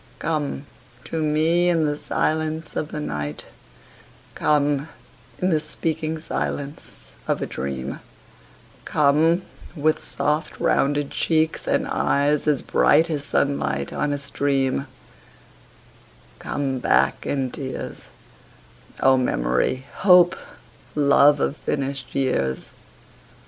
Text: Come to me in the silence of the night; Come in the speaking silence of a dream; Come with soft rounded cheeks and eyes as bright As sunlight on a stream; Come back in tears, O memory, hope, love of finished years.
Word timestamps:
Come 0.17 0.65
to 1.03 1.21
me 1.21 1.69
in 1.69 1.85
the 1.85 1.95
silence 1.95 2.75
of 2.75 2.91
the 2.91 2.99
night; 2.99 3.45
Come 4.33 4.89
in 5.37 5.51
the 5.51 5.59
speaking 5.59 6.17
silence 6.17 7.11
of 7.27 7.39
a 7.39 7.45
dream; 7.45 7.99
Come 8.83 9.43
with 9.75 10.03
soft 10.03 10.59
rounded 10.59 11.11
cheeks 11.11 11.67
and 11.67 11.87
eyes 11.87 12.47
as 12.47 12.63
bright 12.63 13.11
As 13.11 13.23
sunlight 13.25 13.93
on 13.93 14.11
a 14.11 14.17
stream; 14.17 14.87
Come 16.39 16.79
back 16.79 17.27
in 17.27 17.51
tears, 17.51 18.05
O 19.01 19.17
memory, 19.17 19.85
hope, 19.97 20.35
love 20.95 21.39
of 21.39 21.55
finished 21.57 22.15
years. 22.15 22.69